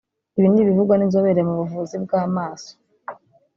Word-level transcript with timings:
Ibi 0.37 0.47
ni 0.49 0.59
ibivugwa 0.61 0.93
n’inzobere 0.95 1.41
mu 1.47 1.53
buvuzi 1.59 1.95
bw’amaso 2.03 2.71